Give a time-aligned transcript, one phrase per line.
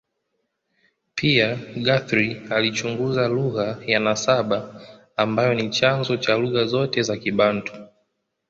[1.15, 4.81] Pia, Guthrie alichunguza lugha ya nasaba
[5.17, 7.73] ambayo ni chanzo cha lugha zote za Kibantu.